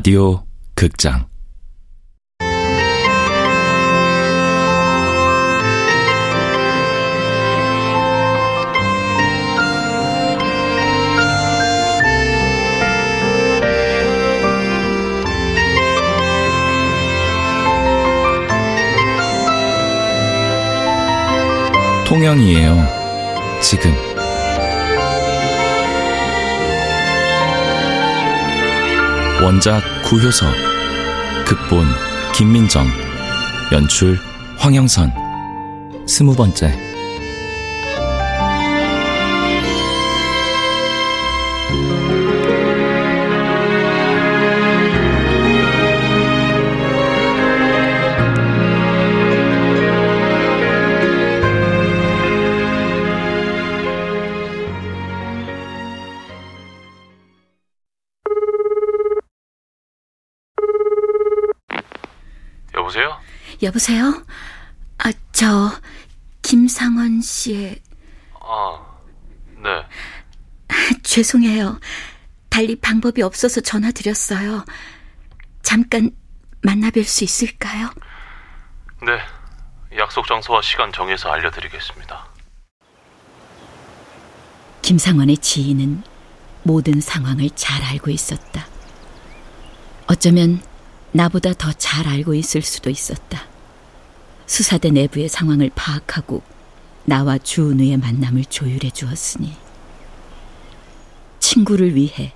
라디오 0.00 0.42
극장 0.74 1.28
통영이에요. 22.06 22.88
지금. 23.60 24.09
원작 29.42 29.82
구효석, 30.04 30.52
극본 31.46 31.86
김민정, 32.36 32.86
연출 33.72 34.18
황영선, 34.58 35.10
스무 36.06 36.34
번째. 36.34 36.89
여보세요? 62.90 63.20
여보세요? 63.62 64.24
아, 64.98 65.12
저, 65.32 65.70
김상원 66.42 67.20
씨의, 67.20 67.80
아, 68.40 68.86
네. 69.62 69.86
죄송해요. 71.02 71.78
달리 72.48 72.76
방법이 72.76 73.22
없어서 73.22 73.60
전화 73.60 73.92
드렸어요. 73.92 74.64
잠깐 75.62 76.10
만나뵐 76.62 77.04
수 77.04 77.22
있을까요? 77.24 77.90
네. 79.02 79.18
약속 79.96 80.26
장소와 80.26 80.62
시간 80.62 80.92
정해서 80.92 81.30
알려드리겠습니다. 81.30 82.26
김상원의 84.82 85.38
지인은 85.38 86.02
모든 86.64 87.00
상황을 87.00 87.50
잘 87.54 87.82
알고 87.82 88.10
있었다. 88.10 88.66
어쩌면 90.08 90.60
나보다 91.12 91.52
더 91.54 91.72
잘 91.72 92.06
알고 92.06 92.34
있을 92.34 92.62
수도 92.62 92.90
있었다. 92.90 93.44
수사대 94.46 94.90
내부의 94.90 95.28
상황을 95.28 95.70
파악하고 95.74 96.42
나와 97.04 97.38
주은우의 97.38 97.96
만남을 97.96 98.44
조율해 98.46 98.90
주었으니 98.90 99.56
친구를 101.38 101.94
위해 101.94 102.32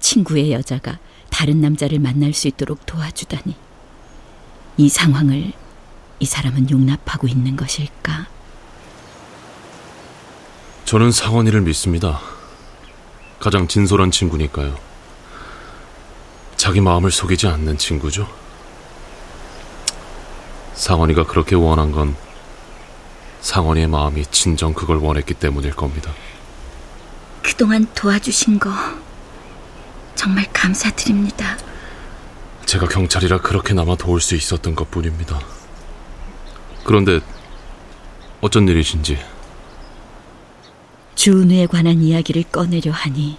친구의 0.00 0.52
여자가 0.52 0.98
다른 1.30 1.60
남자를 1.60 1.98
만날 1.98 2.32
수 2.34 2.48
있도록 2.48 2.84
도와주다니 2.86 3.54
이 4.76 4.88
상황을 4.88 5.52
이 6.18 6.26
사람은 6.26 6.70
용납하고 6.70 7.28
있는 7.28 7.56
것일까? 7.56 8.26
저는 10.84 11.12
상원이를 11.12 11.60
믿습니다. 11.62 12.20
가장 13.38 13.68
진솔한 13.68 14.10
친구니까요. 14.10 14.76
자기 16.60 16.82
마음을 16.82 17.10
속이지 17.10 17.46
않는 17.46 17.78
친구죠. 17.78 18.28
상원이가 20.74 21.24
그렇게 21.24 21.56
원한 21.56 21.90
건 21.90 22.14
상원이의 23.40 23.86
마음이 23.86 24.26
진정 24.26 24.74
그걸 24.74 24.98
원했기 24.98 25.32
때문일 25.32 25.72
겁니다. 25.72 26.12
그동안 27.42 27.86
도와주신 27.94 28.58
거 28.58 28.70
정말 30.14 30.52
감사드립니다. 30.52 31.56
제가 32.66 32.88
경찰이라 32.88 33.40
그렇게나마 33.40 33.96
도울 33.96 34.20
수 34.20 34.34
있었던 34.34 34.74
것 34.74 34.90
뿐입니다. 34.90 35.40
그런데 36.84 37.20
어쩐 38.42 38.68
일이신지 38.68 39.18
주은우에 41.14 41.64
관한 41.64 42.02
이야기를 42.02 42.42
꺼내려 42.52 42.92
하니 42.92 43.38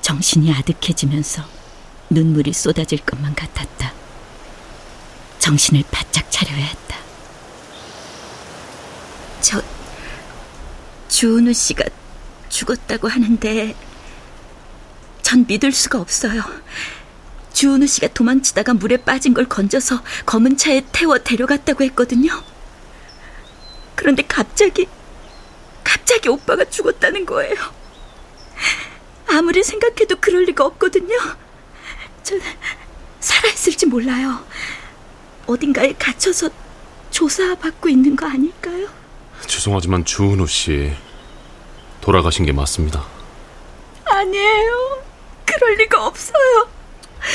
정신이 0.00 0.54
아득해지면서 0.54 1.53
눈물이 2.14 2.52
쏟아질 2.52 2.98
것만 3.04 3.34
같았다. 3.34 3.92
정신을 5.38 5.84
바짝 5.90 6.30
차려야 6.30 6.64
했다. 6.64 6.96
저 9.42 9.62
주은우 11.08 11.52
씨가 11.52 11.84
죽었다고 12.48 13.08
하는데 13.08 13.74
전 15.20 15.44
믿을 15.46 15.72
수가 15.72 16.00
없어요. 16.00 16.42
주은우 17.52 17.86
씨가 17.86 18.08
도망치다가 18.08 18.74
물에 18.74 18.96
빠진 18.98 19.34
걸 19.34 19.46
건져서 19.48 20.02
검은 20.24 20.56
차에 20.56 20.86
태워 20.92 21.18
데려갔다고 21.18 21.84
했거든요. 21.84 22.42
그런데 23.94 24.22
갑자기 24.26 24.88
갑자기 25.82 26.28
오빠가 26.28 26.64
죽었다는 26.64 27.26
거예요. 27.26 27.54
아무리 29.28 29.62
생각해도 29.62 30.16
그럴 30.20 30.44
리가 30.44 30.64
없거든요. 30.64 31.43
전 32.24 32.40
살아있을지 33.20 33.86
몰라요. 33.86 34.44
어딘가에 35.46 35.92
갇혀서 35.98 36.48
조사받고 37.10 37.88
있는 37.88 38.16
거 38.16 38.26
아닐까요? 38.26 38.88
죄송하지만 39.46 40.04
주은우 40.04 40.46
씨 40.46 40.92
돌아가신 42.00 42.44
게 42.46 42.52
맞습니다. 42.52 43.04
아니에요. 44.06 45.02
그럴 45.44 45.74
리가 45.76 46.06
없어요. 46.06 46.68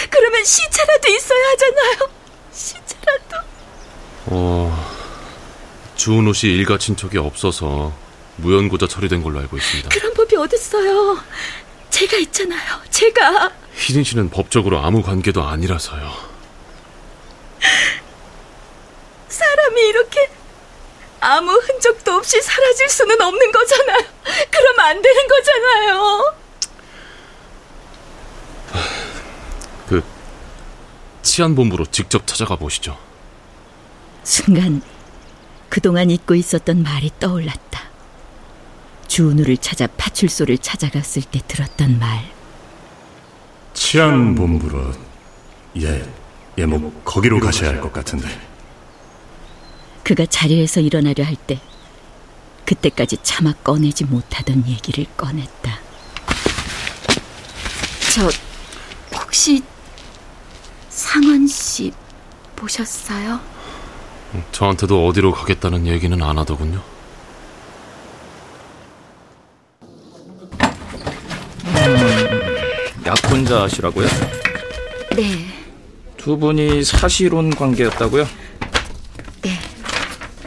그러면 0.10 0.44
시체라도 0.44 1.08
있어야 1.12 1.48
하잖아요. 1.52 2.10
시체라도. 2.52 3.38
어, 4.26 4.90
주은우 5.96 6.34
씨 6.34 6.48
일가 6.50 6.78
친척이 6.78 7.18
없어서 7.18 7.94
무연고자 8.38 8.88
처리된 8.88 9.22
걸로 9.24 9.40
알고 9.40 9.58
있습니다. 9.58 9.90
그런 9.90 10.14
법이 10.14 10.36
어딨어요. 10.36 11.20
제가 11.90 12.18
있잖아요. 12.18 12.82
제가. 12.90 13.52
희진 13.80 14.04
씨는 14.04 14.30
법적으로 14.30 14.80
아무 14.80 15.02
관계도 15.02 15.42
아니라서요. 15.42 16.12
사람이 19.30 19.82
이렇게 19.82 20.30
아무 21.22 21.54
흔적도 21.54 22.14
없이 22.14 22.42
사라질 22.42 22.90
수는 22.90 23.22
없는 23.22 23.52
거잖아요. 23.52 24.06
그러면 24.52 24.86
안 24.86 25.02
되는 25.02 25.28
거잖아요. 25.28 26.36
그 29.88 30.04
치안본부로 31.22 31.86
직접 31.86 32.28
찾아가 32.28 32.58
보시죠. 32.58 32.98
순간 34.24 34.82
그동안 35.70 36.12
잊고 36.12 36.36
있었던 36.36 36.84
말이 36.84 37.12
떠올랐다. 37.20 37.88
주은우를 39.08 39.58
찾아 39.58 39.88
파출소를 39.88 40.58
찾아갔을 40.58 41.24
때 41.24 41.40
들었던 41.48 41.98
말. 41.98 42.39
치안본부로 43.90 44.92
예, 45.82 46.08
예, 46.60 46.66
뭐 46.68 47.02
거기로 47.04 47.40
가셔야 47.40 47.70
할 47.72 47.82
것 47.82 47.92
같은데. 47.92 48.28
그가 50.04 50.28
자리에서 50.28 50.80
일어나려 50.80 51.24
할 51.25 51.36
때 51.36 51.60
그때까지 52.66 53.18
차마 53.24 53.52
꺼내지 53.54 54.06
못하던 54.06 54.63
얘기를 54.68 55.08
꺼냈다. 55.18 55.80
저 58.13 58.30
혹시 59.18 59.63
상원 60.90 61.48
씨 61.48 61.92
보셨어요? 62.56 63.40
저한테도 64.52 65.08
어디로 65.08 65.31
가겠다는 65.31 65.88
얘기는 65.88 66.22
안 66.22 66.38
하더군요. 66.38 66.84
약혼자시라고요? 73.39 74.07
네, 75.15 75.45
두 76.18 76.38
분이 76.38 76.83
사실혼 76.83 77.51
관계였다고요? 77.51 78.27
네. 79.41 79.51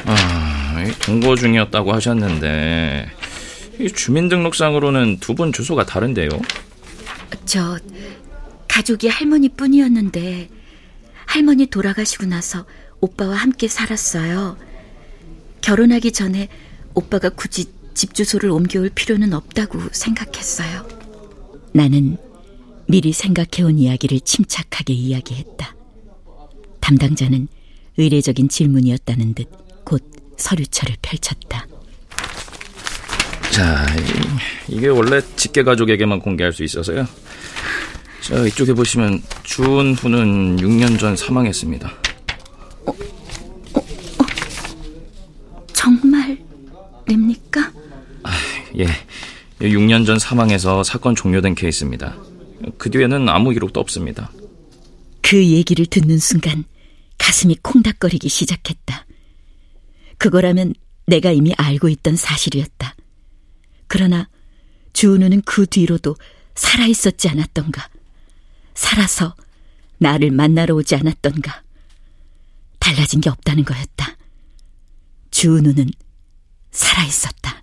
아, 0.04 0.84
이 0.86 0.92
동거 1.00 1.36
중이었다고 1.36 1.92
하셨는데 1.92 3.08
이 3.80 3.88
주민등록상으로는 3.90 5.18
두 5.20 5.34
분 5.34 5.52
주소가 5.52 5.86
다른데요? 5.86 6.28
저 7.46 7.78
가족이 8.68 9.08
할머니뿐이었는데 9.08 10.48
할머니 11.26 11.66
돌아가시고 11.66 12.26
나서 12.26 12.66
오빠와 13.00 13.34
함께 13.36 13.68
살았어요. 13.68 14.56
결혼하기 15.62 16.12
전에 16.12 16.48
오빠가 16.94 17.30
굳이 17.30 17.66
집 17.94 18.14
주소를 18.14 18.50
옮겨올 18.50 18.90
필요는 18.90 19.32
없다고 19.32 19.80
생각했어요. 19.92 20.86
나는 21.72 22.18
미리 22.92 23.10
생각해온 23.10 23.78
이야기를 23.78 24.20
침착하게 24.20 24.92
이야기했다. 24.92 25.74
담당자는 26.80 27.48
의례적인 27.96 28.50
질문이었다는 28.50 29.32
듯 29.32 29.48
곧 29.82 30.02
서류처를 30.36 30.96
펼쳤다. 31.00 31.66
자, 33.50 33.86
이게 34.68 34.88
원래 34.88 35.22
직계 35.36 35.62
가족에게만 35.62 36.20
공개할 36.20 36.52
수 36.52 36.64
있어서요. 36.64 37.06
자, 38.20 38.46
이쪽에 38.46 38.74
보시면 38.74 39.22
주은 39.42 39.94
후는 39.94 40.58
6년 40.58 40.98
전 40.98 41.16
사망했습니다. 41.16 41.90
어, 42.84 42.90
어, 42.90 43.78
어. 43.78 44.26
정말입니까? 45.72 47.72
아, 48.24 48.32
예. 48.76 48.86
6년 49.62 50.04
전 50.04 50.18
사망해서 50.18 50.84
사건 50.84 51.14
종료된 51.14 51.54
케이스입니다. 51.54 52.18
그 52.79 52.91
뒤에는 52.91 53.29
아무 53.29 53.50
기록도 53.50 53.81
없습니다. 53.81 54.31
그 55.20 55.44
얘기를 55.44 55.87
듣는 55.87 56.19
순간 56.19 56.64
가슴이 57.19 57.56
콩닥거리기 57.62 58.29
시작했다. 58.29 59.06
그거라면 60.19 60.75
내가 61.06 61.32
이미 61.32 61.53
알고 61.56 61.88
있던 61.88 62.17
사실이었다. 62.17 62.94
그러나 63.87 64.29
주은우는 64.93 65.43
그 65.43 65.67
뒤로도 65.67 66.17
살아있었지 66.55 67.29
않았던가. 67.29 67.88
살아서 68.75 69.35
나를 69.99 70.31
만나러 70.31 70.75
오지 70.75 70.94
않았던가. 70.97 71.62
달라진 72.79 73.20
게 73.20 73.31
없다는 73.31 73.64
거였다. 73.64 74.17
주은우는 75.31 75.91
살아있었다. 76.73 77.62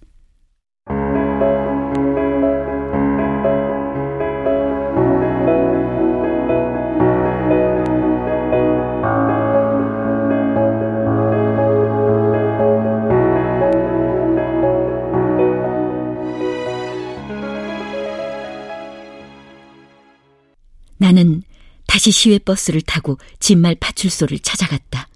다시 21.99 22.11
시외버스를 22.11 22.81
타고 22.83 23.17
진말 23.41 23.75
파출소를 23.77 24.39
찾아갔다. 24.39 25.09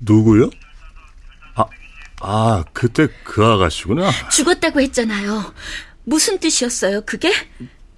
누구요? 0.00 0.50
아, 1.54 1.64
아, 2.20 2.64
그때 2.72 3.06
그 3.22 3.44
아가씨구나. 3.44 4.10
죽었다고 4.28 4.80
했잖아요. 4.80 5.54
무슨 6.02 6.40
뜻이었어요, 6.40 7.02
그게? 7.02 7.32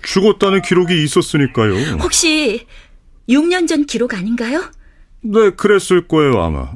죽었다는 0.03 0.61
기록이 0.61 1.03
있었으니까요. 1.03 1.97
혹시 2.03 2.67
6년 3.27 3.67
전 3.67 3.87
기록 3.87 4.13
아닌가요? 4.13 4.71
네, 5.23 5.49
그랬을 5.53 6.07
거예요, 6.07 6.43
아마. 6.43 6.73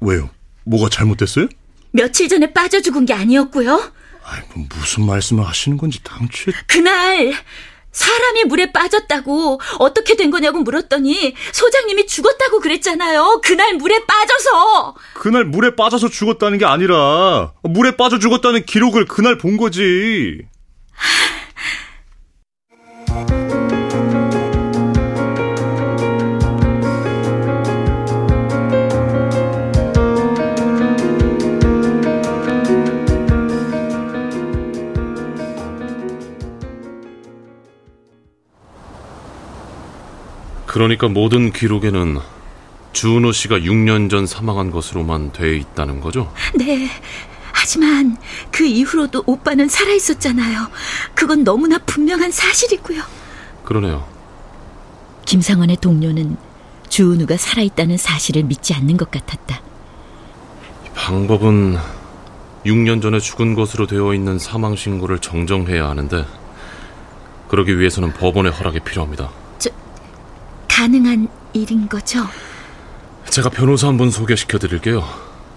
왜요? 0.00 0.30
뭐가 0.66 0.88
잘못됐어요? 0.88 1.48
며칠 1.90 2.28
전에 2.28 2.52
빠져 2.52 2.80
죽은 2.80 3.06
게 3.06 3.12
아니었고요. 3.12 3.92
아이, 4.22 4.40
뭐 4.54 4.68
무슨 4.72 5.04
말씀을 5.04 5.44
하시는 5.44 5.78
건지 5.78 5.98
당최... 6.04 6.52
그날 6.68 7.32
사람이 7.96 8.44
물에 8.44 8.72
빠졌다고 8.72 9.58
어떻게 9.78 10.16
된 10.16 10.30
거냐고 10.30 10.60
물었더니 10.60 11.34
소장님이 11.52 12.06
죽었다고 12.06 12.60
그랬잖아요. 12.60 13.40
그날 13.42 13.74
물에 13.76 14.04
빠져서. 14.04 14.94
그날 15.14 15.46
물에 15.46 15.74
빠져서 15.76 16.10
죽었다는 16.10 16.58
게 16.58 16.66
아니라 16.66 17.54
물에 17.62 17.96
빠져 17.96 18.18
죽었다는 18.18 18.66
기록을 18.66 19.06
그날 19.06 19.38
본 19.38 19.56
거지. 19.56 20.42
그러니까 40.76 41.08
모든 41.08 41.52
기록에는 41.52 42.18
주은호 42.92 43.32
씨가 43.32 43.60
6년 43.60 44.10
전 44.10 44.26
사망한 44.26 44.70
것으로만 44.70 45.32
돼 45.32 45.56
있다는 45.56 46.02
거죠? 46.02 46.30
네. 46.54 46.90
하지만 47.50 48.18
그 48.50 48.66
이후로도 48.66 49.22
오빠는 49.24 49.70
살아 49.70 49.94
있었잖아요. 49.94 50.66
그건 51.14 51.44
너무나 51.44 51.78
분명한 51.78 52.30
사실이고요. 52.30 53.02
그러네요. 53.64 54.06
김상원의 55.24 55.78
동료는 55.78 56.36
주은우가 56.90 57.38
살아있다는 57.38 57.96
사실을 57.96 58.42
믿지 58.42 58.74
않는 58.74 58.98
것 58.98 59.10
같았다. 59.10 59.62
방법은 60.94 61.78
6년 62.66 63.00
전에 63.00 63.18
죽은 63.18 63.54
것으로 63.54 63.86
되어 63.86 64.12
있는 64.12 64.38
사망 64.38 64.76
신고를 64.76 65.20
정정해야 65.20 65.88
하는데 65.88 66.26
그러기 67.48 67.78
위해서는 67.78 68.12
법원의 68.12 68.52
허락이 68.52 68.80
필요합니다. 68.80 69.45
가능한 70.76 71.26
일인 71.54 71.88
거죠? 71.88 72.20
제가 73.30 73.48
변호사 73.48 73.88
한 73.88 73.96
분 73.96 74.10
소개시켜 74.10 74.58
드릴게요. 74.58 75.02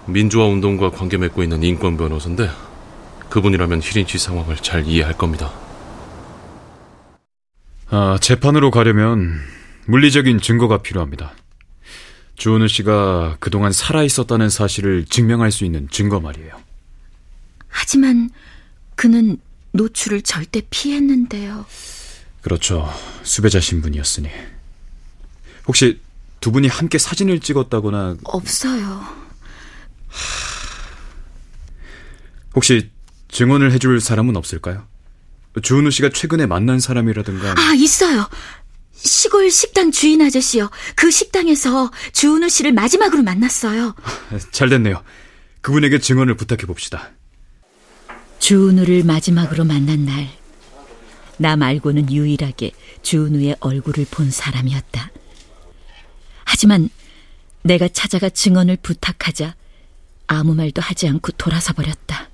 민주화 0.06 0.46
운동과 0.46 0.90
관계 0.92 1.18
맺고 1.18 1.42
있는 1.42 1.62
인권 1.62 1.98
변호사인데 1.98 2.50
그분이라면 3.28 3.82
희린 3.82 4.06
씨 4.06 4.16
상황을 4.16 4.56
잘 4.56 4.86
이해할 4.86 5.18
겁니다. 5.18 5.52
아, 7.90 8.16
재판으로 8.18 8.70
가려면 8.70 9.38
물리적인 9.86 10.40
증거가 10.40 10.78
필요합니다. 10.78 11.32
주은우 12.36 12.66
씨가 12.68 13.36
그동안 13.40 13.72
살아 13.72 14.02
있었다는 14.02 14.48
사실을 14.48 15.04
증명할 15.04 15.52
수 15.52 15.66
있는 15.66 15.86
증거 15.90 16.18
말이에요. 16.20 16.54
하지만 17.68 18.30
그는 18.94 19.36
노출을 19.72 20.22
절대 20.22 20.62
피했는데요. 20.70 21.66
그렇죠. 22.40 22.90
수배자 23.22 23.60
신분이었으니. 23.60 24.30
혹시 25.70 26.00
두 26.40 26.50
분이 26.50 26.66
함께 26.66 26.98
사진을 26.98 27.38
찍었다거나 27.38 28.16
없어요. 28.24 29.06
혹시 32.56 32.90
증언을 33.28 33.70
해줄 33.70 34.00
사람은 34.00 34.36
없을까요? 34.36 34.88
주은우 35.62 35.92
씨가 35.92 36.08
최근에 36.08 36.46
만난 36.46 36.80
사람이라든가 36.80 37.54
아 37.56 37.74
있어요. 37.74 38.28
시골 38.94 39.48
식당 39.48 39.92
주인 39.92 40.20
아저씨요. 40.22 40.70
그 40.96 41.08
식당에서 41.12 41.92
주은우 42.14 42.48
씨를 42.48 42.72
마지막으로 42.72 43.22
만났어요. 43.22 43.94
잘 44.50 44.70
됐네요. 44.70 45.04
그분에게 45.60 46.00
증언을 46.00 46.34
부탁해 46.34 46.66
봅시다. 46.66 47.10
주은우를 48.40 49.04
마지막으로 49.04 49.64
만난 49.64 50.04
날, 50.04 50.28
나 51.36 51.54
말고는 51.54 52.10
유일하게 52.10 52.72
주은우의 53.02 53.58
얼굴을 53.60 54.08
본 54.10 54.32
사람이었다. 54.32 55.10
하지만 56.50 56.90
내가 57.62 57.86
찾아가 57.86 58.28
증언을 58.28 58.76
부탁하자 58.82 59.54
아무 60.26 60.54
말도 60.56 60.82
하지 60.82 61.06
않고 61.08 61.30
돌아서 61.32 61.72
버렸다. 61.72 62.28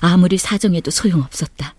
아무리 0.00 0.38
사정해도 0.38 0.90
소용없었다. 0.90 1.74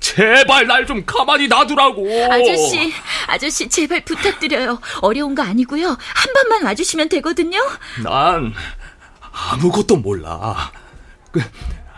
제발 0.00 0.66
날 0.66 0.84
좀 0.86 1.04
가만히 1.06 1.46
놔두라고. 1.46 2.04
아저씨, 2.32 2.92
아저씨 3.28 3.68
제발 3.68 4.04
부탁드려요. 4.04 4.80
어려운 5.02 5.36
거 5.36 5.42
아니고요. 5.42 5.86
한 5.88 6.32
번만 6.34 6.64
와주시면 6.64 7.08
되거든요. 7.10 7.58
난 8.02 8.52
아무것도 9.20 9.96
몰라. 9.98 10.72
그 11.30 11.40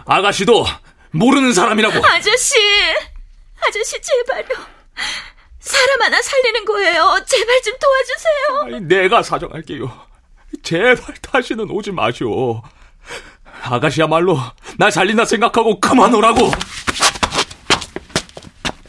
아가씨도 0.04 0.66
모르는 1.12 1.54
사람이라고. 1.54 2.04
아저씨, 2.06 2.54
아저씨 3.66 3.96
제발요. 4.02 4.77
사람 5.68 6.02
하나 6.02 6.20
살리는 6.22 6.64
거예요. 6.64 7.24
제발 7.26 7.62
좀 7.62 7.74
도와주세요. 7.78 8.76
아니, 8.76 8.80
내가 8.86 9.22
사정할게요. 9.22 10.06
제발 10.62 11.14
다시는 11.20 11.70
오지 11.70 11.92
마시오. 11.92 12.62
아가씨야말로 13.62 14.38
나 14.78 14.90
살린다 14.90 15.24
생각하고 15.24 15.78
그만 15.80 16.14
오라고. 16.14 16.50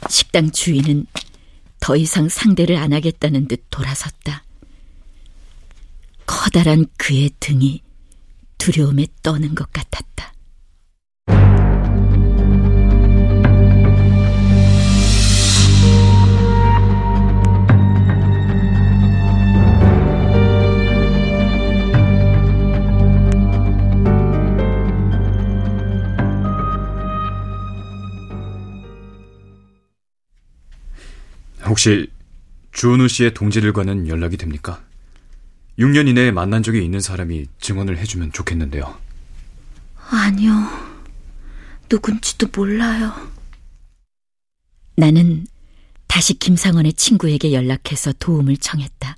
식당 0.09 0.49
주인은 0.51 1.05
더 1.79 1.95
이상 1.95 2.29
상대를 2.29 2.75
안 2.77 2.93
하겠다는 2.93 3.47
듯 3.47 3.63
돌아섰다. 3.69 4.43
커다란 6.25 6.85
그의 6.97 7.31
등이 7.39 7.81
두려움에 8.57 9.07
떠는 9.23 9.55
것 9.55 9.71
같았다. 9.71 10.33
혹시 31.79 32.11
주은우 32.73 33.07
씨의 33.07 33.33
동지들과는 33.33 34.09
연락이 34.09 34.35
됩니까? 34.35 34.83
6년 35.77 36.09
이내에 36.09 36.29
만난 36.29 36.61
적이 36.61 36.83
있는 36.83 36.99
사람이 36.99 37.45
증언을 37.61 37.97
해주면 37.99 38.33
좋겠는데요. 38.33 38.97
아니요. 40.09 40.51
누군지도 41.89 42.47
몰라요. 42.53 43.13
나는 44.97 45.47
다시 46.07 46.37
김상원의 46.37 46.91
친구에게 46.95 47.53
연락해서 47.53 48.11
도움을 48.19 48.57
청했다. 48.57 49.15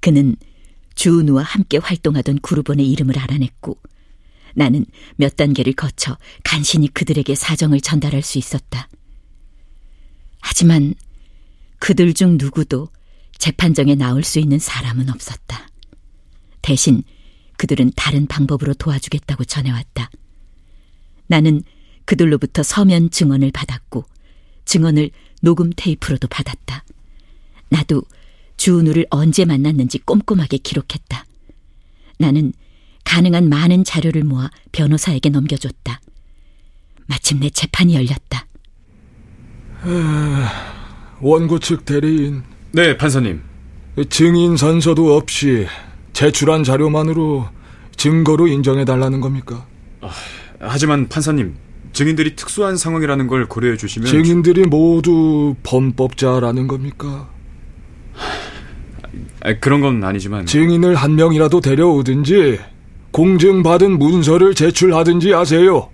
그는 0.00 0.36
주은우와 0.94 1.42
함께 1.42 1.78
활동하던 1.78 2.40
그룹원의 2.40 2.86
이름을 2.86 3.18
알아냈고 3.18 3.78
나는 4.54 4.84
몇 5.16 5.36
단계를 5.36 5.72
거쳐 5.72 6.18
간신히 6.44 6.88
그들에게 6.88 7.34
사정을 7.34 7.80
전달할 7.80 8.20
수 8.20 8.36
있었다. 8.36 8.90
하지만 10.42 10.94
그들 11.78 12.14
중 12.14 12.38
누구도 12.38 12.88
재판정에 13.38 13.94
나올 13.94 14.22
수 14.22 14.38
있는 14.38 14.58
사람은 14.58 15.10
없었다. 15.10 15.68
대신 16.62 17.02
그들은 17.56 17.92
다른 17.96 18.26
방법으로 18.26 18.74
도와주겠다고 18.74 19.44
전해왔다. 19.44 20.10
나는 21.26 21.62
그들로부터 22.04 22.62
서면 22.62 23.10
증언을 23.10 23.50
받았고 23.52 24.04
증언을 24.64 25.10
녹음 25.42 25.70
테이프로도 25.74 26.28
받았다. 26.28 26.84
나도 27.68 28.02
주은우를 28.56 29.06
언제 29.10 29.44
만났는지 29.44 29.98
꼼꼼하게 29.98 30.58
기록했다. 30.58 31.24
나는 32.18 32.52
가능한 33.04 33.48
많은 33.48 33.84
자료를 33.84 34.24
모아 34.24 34.50
변호사에게 34.72 35.28
넘겨줬다. 35.28 36.00
마침내 37.06 37.50
재판이 37.50 37.94
열렸다. 37.94 38.46
원고 41.20 41.58
측 41.58 41.84
대리인 41.84 42.42
네, 42.72 42.96
판사님. 42.96 43.40
증인 44.10 44.56
선서도 44.56 45.16
없이 45.16 45.66
제출한 46.12 46.62
자료만으로 46.62 47.46
증거로 47.96 48.46
인정해 48.48 48.84
달라는 48.84 49.20
겁니까? 49.20 49.66
하지만 50.60 51.08
판사님, 51.08 51.54
증인들이 51.92 52.36
특수한 52.36 52.76
상황이라는 52.76 53.26
걸 53.26 53.46
고려해 53.46 53.76
주시면 53.78 54.08
증인들이 54.08 54.64
모두 54.64 55.54
범법자라는 55.62 56.66
겁니까? 56.66 57.30
아, 59.42 59.54
그런 59.60 59.80
건 59.80 60.04
아니지만 60.04 60.44
증인을 60.44 60.94
한 60.94 61.14
명이라도 61.16 61.60
데려오든지 61.60 62.58
공증받은 63.12 63.98
문서를 63.98 64.54
제출하든지 64.54 65.32
하세요. 65.32 65.88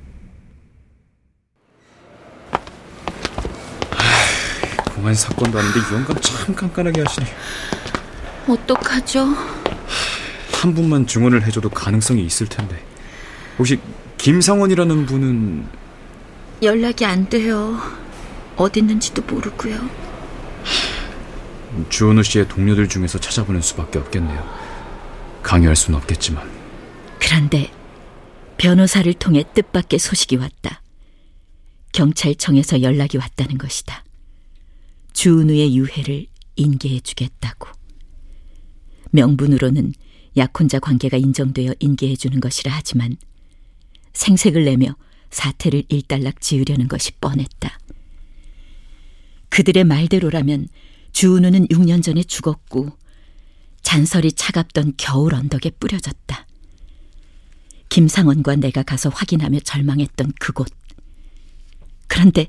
공안 5.02 5.16
사건도 5.16 5.58
아닌데 5.58 5.80
유언감 5.90 6.20
참 6.20 6.54
깐깐하게 6.54 7.02
하시네. 7.02 7.26
어떡하죠? 8.46 9.26
한 10.52 10.74
분만 10.74 11.08
증언을 11.08 11.44
해줘도 11.44 11.68
가능성이 11.68 12.24
있을 12.24 12.46
텐데. 12.46 12.80
혹시 13.58 13.80
김상원이라는 14.18 15.06
분은 15.06 15.66
연락이 16.62 17.04
안 17.04 17.28
돼요. 17.28 17.80
어디 18.56 18.78
있는지도 18.78 19.22
모르고요. 19.22 19.90
주은우 21.88 22.22
씨의 22.22 22.48
동료들 22.48 22.88
중에서 22.88 23.18
찾아보는 23.18 23.60
수밖에 23.60 23.98
없겠네요. 23.98 24.48
강요할 25.42 25.74
수는 25.74 25.98
없겠지만. 25.98 26.48
그런데 27.18 27.72
변호사를 28.56 29.12
통해 29.14 29.42
뜻밖의 29.52 29.98
소식이 29.98 30.36
왔다. 30.36 30.80
경찰청에서 31.92 32.82
연락이 32.82 33.16
왔다는 33.16 33.58
것이다. 33.58 34.04
주은우의 35.12 35.76
유해를 35.76 36.26
인계해 36.56 37.00
주겠다고. 37.00 37.68
명분으로는 39.10 39.92
약혼자 40.36 40.78
관계가 40.78 41.16
인정되어 41.16 41.74
인계해 41.80 42.16
주는 42.16 42.40
것이라 42.40 42.72
하지만 42.72 43.16
생색을 44.14 44.64
내며 44.64 44.96
사태를 45.30 45.84
일단락 45.88 46.40
지으려는 46.40 46.88
것이 46.88 47.12
뻔했다. 47.20 47.78
그들의 49.48 49.84
말대로라면 49.84 50.68
주은우는 51.12 51.68
6년 51.68 52.02
전에 52.02 52.22
죽었고 52.22 52.90
잔설이 53.82 54.32
차갑던 54.32 54.94
겨울 54.96 55.34
언덕에 55.34 55.70
뿌려졌다. 55.70 56.46
김상원과 57.90 58.56
내가 58.56 58.82
가서 58.82 59.10
확인하며 59.10 59.60
절망했던 59.60 60.32
그곳. 60.40 60.68
그런데 62.06 62.46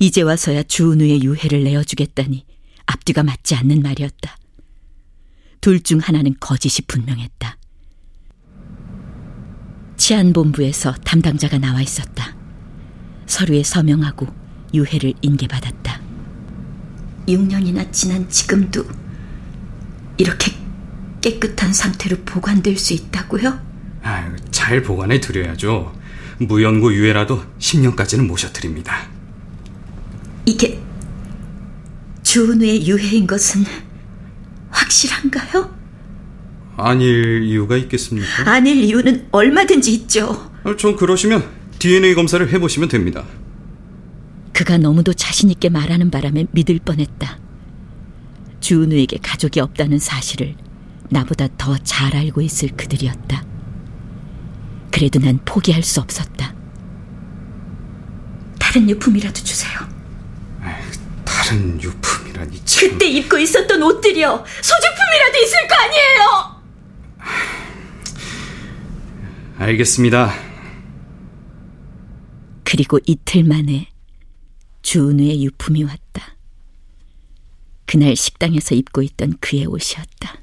이제 0.00 0.22
와서야 0.22 0.62
주은우의 0.62 1.22
유해를 1.22 1.62
내어주겠다니 1.62 2.46
앞뒤가 2.86 3.22
맞지 3.22 3.54
않는 3.54 3.82
말이었다. 3.82 4.36
둘 5.60 5.82
중 5.82 5.98
하나는 5.98 6.34
거짓이 6.40 6.82
분명했다. 6.86 7.58
치안본부에서 9.98 10.94
담당자가 11.04 11.58
나와 11.58 11.82
있었다. 11.82 12.34
서류에 13.26 13.62
서명하고 13.62 14.26
유해를 14.72 15.12
인계받았다. 15.20 16.00
6년이나 17.28 17.92
지난 17.92 18.26
지금도 18.30 18.82
이렇게 20.16 20.52
깨끗한 21.20 21.74
상태로 21.74 22.22
보관될 22.24 22.78
수 22.78 22.94
있다고요? 22.94 23.60
아유, 24.02 24.34
잘 24.50 24.82
보관해 24.82 25.20
드려야죠. 25.20 25.94
무연고 26.38 26.94
유해라도 26.94 27.44
10년까지는 27.58 28.26
모셔드립니다. 28.26 29.06
이게 30.50 30.80
주은우의 32.24 32.88
유해인 32.88 33.24
것은 33.26 33.64
확실한가요? 34.70 35.78
아닐 36.76 37.44
이유가 37.44 37.76
있겠습니까? 37.76 38.50
아닐 38.50 38.76
이유는 38.82 39.28
얼마든지 39.30 39.92
있죠. 39.94 40.50
아, 40.64 40.74
전 40.76 40.96
그러시면 40.96 41.44
DNA 41.78 42.14
검사를 42.14 42.46
해보시면 42.52 42.88
됩니다. 42.88 43.24
그가 44.52 44.76
너무도 44.76 45.12
자신있게 45.14 45.68
말하는 45.68 46.10
바람에 46.10 46.46
믿을 46.50 46.80
뻔했다. 46.84 47.38
주은우에게 48.58 49.18
가족이 49.22 49.60
없다는 49.60 49.98
사실을 50.00 50.56
나보다 51.10 51.48
더 51.56 51.76
잘 51.78 52.16
알고 52.16 52.40
있을 52.40 52.70
그들이었다. 52.70 53.44
그래도 54.90 55.20
난 55.20 55.38
포기할 55.44 55.82
수 55.84 56.00
없었다. 56.00 56.54
다른 58.58 58.88
유품이라도 58.90 59.34
주세요. 59.42 59.99
다른 61.50 61.82
유품이라니 61.82 62.64
참. 62.64 62.90
그때 62.90 63.08
입고 63.08 63.36
있었던 63.36 63.82
옷들이요. 63.82 64.44
소지품이라도 64.62 65.38
있을 65.42 65.66
거 65.66 65.74
아니에요. 65.74 66.62
알겠습니다. 69.58 70.32
그리고 72.62 73.00
이틀 73.04 73.42
만에 73.42 73.88
주은우의 74.82 75.42
유품이 75.44 75.82
왔다. 75.82 76.36
그날 77.84 78.14
식당에서 78.14 78.76
입고 78.76 79.02
있던 79.02 79.36
그의 79.40 79.66
옷이었다. 79.66 80.38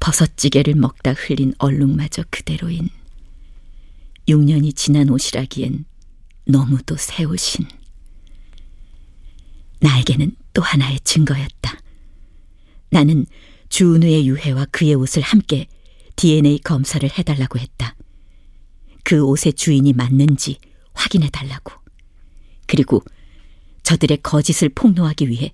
버섯찌개를 0.00 0.74
먹다 0.74 1.12
흘린 1.12 1.54
얼룩마저 1.58 2.24
그대로인 2.28 2.88
6년이 4.26 4.74
지난 4.74 5.10
옷이라기엔 5.10 5.84
너무도 6.46 6.96
새 6.96 7.22
옷인 7.22 7.79
나에게는 9.80 10.36
또 10.52 10.62
하나의 10.62 11.00
증거였다. 11.00 11.78
나는 12.90 13.26
주은우의 13.68 14.26
유해와 14.28 14.66
그의 14.70 14.94
옷을 14.94 15.22
함께 15.22 15.66
DNA 16.16 16.58
검사를 16.58 17.08
해달라고 17.08 17.58
했다. 17.58 17.94
그 19.04 19.24
옷의 19.24 19.54
주인이 19.54 19.92
맞는지 19.92 20.58
확인해달라고. 20.92 21.72
그리고 22.66 23.02
저들의 23.82 24.18
거짓을 24.22 24.68
폭로하기 24.68 25.28
위해 25.28 25.52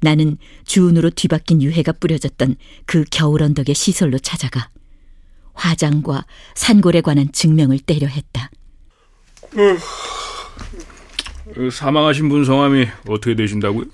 나는 0.00 0.36
주은으로 0.64 1.10
뒤바뀐 1.10 1.62
유해가 1.62 1.92
뿌려졌던 1.92 2.56
그 2.86 3.04
겨울 3.10 3.42
언덕의 3.42 3.74
시설로 3.74 4.18
찾아가 4.18 4.68
화장과 5.54 6.26
산골에 6.54 7.02
관한 7.02 7.30
증명을 7.30 7.78
떼려 7.80 8.08
했다. 8.08 8.50
사망하신 11.70 12.28
분 12.28 12.44
성함이 12.44 12.88
어떻게 13.08 13.34
되신다고요? 13.34 13.84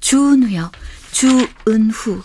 주은우요. 0.00 0.70
주은후. 1.12 2.22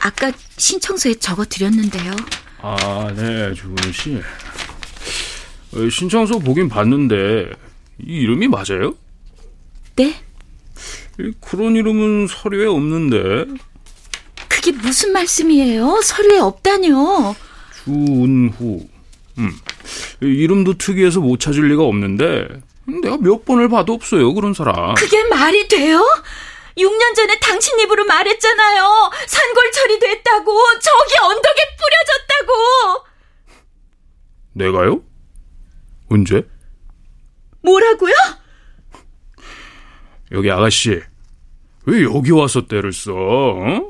아까 0.00 0.32
신청서에 0.56 1.14
적어 1.14 1.44
드렸는데요. 1.44 2.14
아, 2.60 3.12
네, 3.16 3.52
주은우 3.54 3.92
씨. 3.92 4.20
어, 5.74 5.88
신청서 5.90 6.38
보긴 6.38 6.68
봤는데 6.68 7.50
이 8.00 8.12
이름이 8.20 8.48
맞아요? 8.48 8.94
네? 9.96 10.14
이 11.20 11.32
그런 11.40 11.74
이름은 11.76 12.26
서류에 12.28 12.66
없는데 12.66 13.46
그게 14.48 14.72
무슨 14.72 15.12
말씀이에요? 15.12 16.00
서류에 16.02 16.38
없다뇨. 16.38 17.34
주은후. 17.84 18.88
음, 19.38 19.50
이 20.22 20.26
이름도 20.26 20.78
특이해서 20.78 21.20
못 21.20 21.38
찾을 21.38 21.68
리가 21.68 21.82
없는데 21.82 22.48
내가 23.02 23.18
몇 23.18 23.44
번을 23.44 23.68
봐도 23.68 23.92
없어요 23.92 24.32
그런 24.34 24.54
사람. 24.54 24.94
그게 24.94 25.22
말이 25.24 25.68
돼요? 25.68 26.02
6년 26.76 27.14
전에 27.14 27.38
당신 27.40 27.78
입으로 27.80 28.04
말했잖아요. 28.04 29.10
산골 29.26 29.72
처리됐다고. 29.72 30.58
저기 30.80 31.18
언덕에 31.22 31.60
뿌려졌다고. 31.76 33.04
내가요? 34.52 35.02
언제? 36.10 36.46
뭐라고요? 37.62 38.14
여기 40.32 40.50
아가씨, 40.50 41.00
왜 41.86 42.02
여기 42.02 42.30
와서 42.30 42.66
때를 42.66 42.92
써? 42.92 43.12
어? 43.12 43.88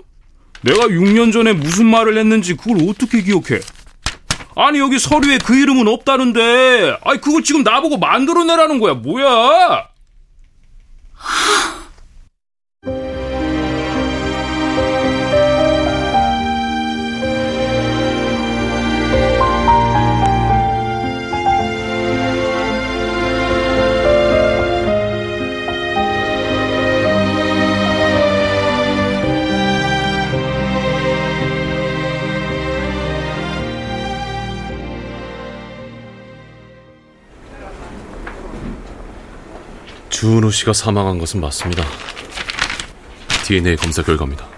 내가 0.63 0.87
6년 0.87 1.33
전에 1.33 1.53
무슨 1.53 1.87
말을 1.87 2.17
했는지 2.17 2.57
그걸 2.57 2.89
어떻게 2.89 3.23
기억해? 3.23 3.61
아니 4.61 4.81
여기 4.81 4.99
서류에 4.99 5.39
그 5.39 5.55
이름은 5.55 5.87
없다는데, 5.87 6.99
아니 7.05 7.21
그걸 7.21 7.45
지금 7.45 7.63
나보고 7.63 7.97
만들어내라는 7.99 8.81
거야, 8.81 8.95
뭐야? 8.95 9.87
주은우 40.19 40.51
씨가 40.51 40.73
사망한 40.73 41.21
것은 41.21 41.41
맞습니다. 41.41 41.85
DNA 43.47 43.77
검사 43.77 44.03
결과입니다. 44.03 44.49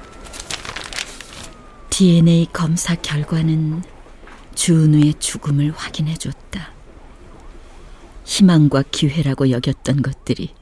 DNA 1.91 2.47
검사 2.51 2.95
결과는 2.95 3.83
주은우의 4.55 5.17
죽음을 5.19 5.71
확인해줬다. 5.73 6.73
희망과 8.25 8.85
기회라고 8.91 9.51
여겼던 9.51 10.01
것들이 10.01 10.55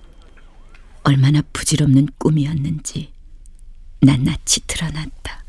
얼마나 1.04 1.42
부질없는 1.52 2.08
꿈이었는지 2.18 3.12
낱낱이 4.00 4.62
드러났다. 4.66 5.44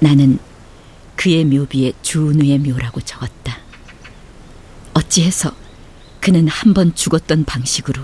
나는 0.00 0.38
그의 1.14 1.44
묘비에 1.44 1.92
주은우의 2.00 2.58
묘라고 2.60 3.02
적었다. 3.02 3.65
어찌해서 4.96 5.54
그는 6.20 6.48
한 6.48 6.72
번 6.72 6.94
죽었던 6.94 7.44
방식으로 7.44 8.02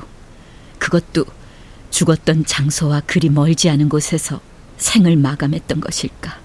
그것도 0.79 1.25
죽었던 1.91 2.45
장소와 2.45 3.01
그리 3.07 3.29
멀지 3.31 3.69
않은 3.71 3.89
곳에서 3.89 4.41
생을 4.77 5.17
마감했던 5.17 5.81
것일까? 5.81 6.41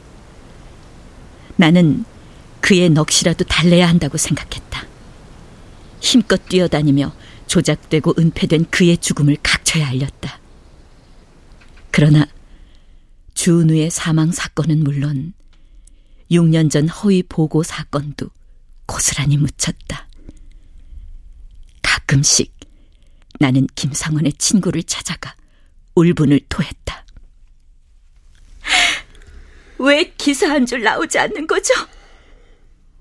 나는 1.57 2.05
그의 2.61 2.89
넋이라도 2.89 3.43
달래야 3.45 3.87
한다고 3.87 4.17
생각했다. 4.17 4.85
힘껏 5.99 6.47
뛰어다니며 6.47 7.13
조작되고 7.47 8.13
은폐된 8.17 8.65
그의 8.69 8.97
죽음을 8.97 9.37
각처에 9.41 9.83
알렸다. 9.83 10.39
그러나 11.91 12.25
주은우의 13.33 13.89
사망 13.89 14.31
사건은 14.31 14.83
물론 14.83 15.33
6년 16.31 16.69
전 16.69 16.87
허위 16.89 17.23
보고 17.23 17.63
사건도 17.63 18.29
고스란히 18.86 19.38
묻혔다. 19.38 20.07
가끔씩 22.12 22.56
나는 23.39 23.67
김상원의 23.76 24.34
친구를 24.34 24.82
찾아가 24.84 25.36
울분을 25.96 26.39
토했다. 26.50 27.06
왜 29.80 30.12
기사 30.17 30.50
한 30.50 30.65
줄 30.65 30.82
나오지 30.82 31.20
않는 31.20 31.46
거죠? 31.46 31.74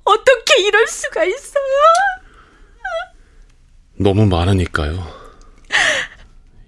어떻게 0.04 0.60
이럴 0.62 0.86
수가 0.88 1.24
있어요? 1.24 1.62
너무 3.98 4.26
많으니까요. 4.26 5.14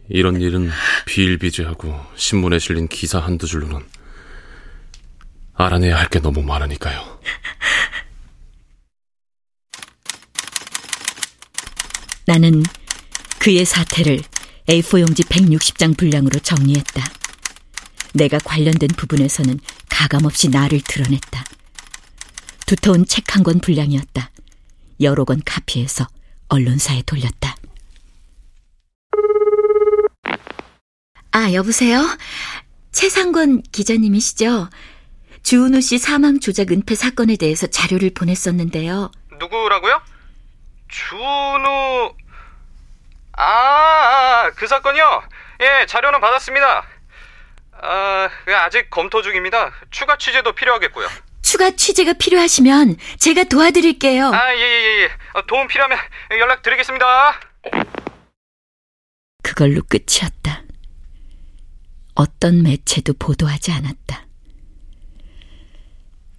이런 0.08 0.40
일은 0.40 0.70
비일비재하고 1.04 2.00
신문에 2.16 2.58
실린 2.58 2.88
기사 2.88 3.18
한두 3.18 3.46
줄로는 3.46 3.86
알아내야 5.54 5.98
할 5.98 6.08
게 6.08 6.20
너무 6.20 6.42
많으니까요. 6.42 7.20
나는 12.28 12.62
그의 13.38 13.64
사태를 13.64 14.20
A4 14.68 15.00
용지 15.00 15.22
160장 15.22 15.96
분량으로 15.96 16.38
정리했다. 16.40 17.02
내가 18.12 18.36
관련된 18.38 18.88
부분에서는 18.98 19.58
가감없이 19.88 20.50
나를 20.50 20.82
드러냈다. 20.82 21.42
두터운 22.66 23.06
책 23.06 23.34
한 23.34 23.42
권 23.44 23.60
분량이었다. 23.60 24.30
여러 25.00 25.24
권 25.24 25.40
카피해서 25.42 26.06
언론사에 26.48 27.02
돌렸다. 27.06 27.56
아, 31.30 31.52
여보세요? 31.54 32.04
최상권 32.92 33.62
기자님이시죠? 33.72 34.68
주은우 35.44 35.80
씨 35.80 35.96
사망 35.96 36.40
조작 36.40 36.72
은폐 36.72 36.94
사건에 36.94 37.36
대해서 37.36 37.66
자료를 37.68 38.10
보냈었는데요. 38.10 39.10
누구라고요? 39.40 40.02
준우 40.88 42.14
아, 43.36 43.42
아, 43.42 44.50
그 44.56 44.66
사건이요? 44.66 45.22
예, 45.60 45.86
자료는 45.86 46.20
받았습니다. 46.20 46.86
아, 47.80 48.28
아직 48.64 48.90
검토 48.90 49.22
중입니다. 49.22 49.72
추가 49.90 50.18
취재도 50.18 50.54
필요하겠고요. 50.54 51.08
추가 51.42 51.70
취재가 51.70 52.14
필요하시면 52.14 52.96
제가 53.18 53.44
도와드릴게요. 53.44 54.32
아, 54.32 54.54
예, 54.54 54.60
예, 54.60 55.02
예. 55.04 55.10
도움 55.46 55.68
필요하면 55.68 55.98
연락드리겠습니다. 56.30 57.40
그걸로 59.42 59.82
끝이었다. 59.88 60.62
어떤 62.14 62.62
매체도 62.64 63.14
보도하지 63.18 63.70
않았다. 63.72 64.26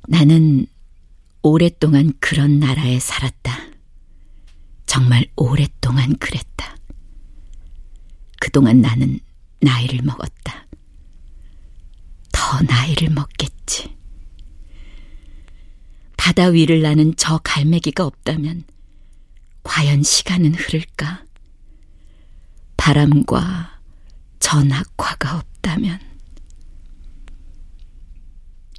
나는 0.10 0.66
오랫동안 1.42 2.12
그런 2.20 2.60
나라에 2.60 3.00
살았다. 3.00 3.68
정말 4.89 5.23
오랫동안 5.36 6.17
그랬다. 6.17 6.75
그동안 8.39 8.82
나는 8.82 9.19
나이를 9.62 10.02
먹었다. 10.02 10.65
더 12.32 12.62
나이를 12.63 13.12
먹겠지. 13.12 13.95
바다 16.17 16.47
위를 16.47 16.82
나는 16.82 17.13
저 17.17 17.38
갈매기가 17.38 18.04
없다면 18.04 18.63
과연 19.62 20.02
시간은 20.02 20.56
흐를까? 20.56 21.23
바람과 22.75 23.80
저 24.39 24.63
낙화가 24.63 25.38
없다면 25.38 25.99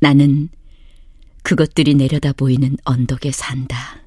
나는 0.01 0.49
그것들이 1.45 1.95
내려다 1.95 2.33
보이는 2.33 2.77
언덕에 2.83 3.31
산다. 3.31 4.00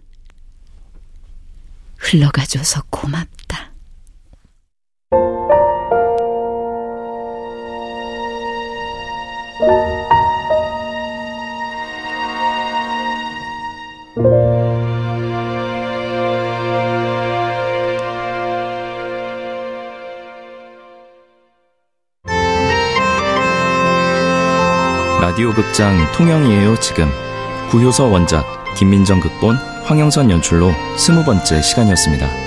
흘러가줘서 2.04 2.84
고맙다. 2.90 3.72
라디오 25.22 25.54
극장 25.54 25.98
통영이에요 26.12 26.80
지금 26.80 27.10
구효서 27.72 28.06
원작 28.06 28.46
김민정 28.76 29.20
극본 29.20 29.73
황영선 29.86 30.32
연출로 30.32 30.72
스무 30.98 31.24
번째 31.24 31.62
시간이었습니다. 31.62 32.43